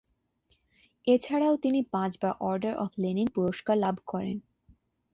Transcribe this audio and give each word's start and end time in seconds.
এছাড়াও 1.07 1.55
তিনি 1.57 1.79
পাঁচবার 1.91 2.31
অর্ডার 2.39 2.73
অব 2.75 2.91
লেনিন 2.97 3.27
পুরস্কার 3.27 3.75
লাভ 3.77 3.95
করেন। 4.05 4.37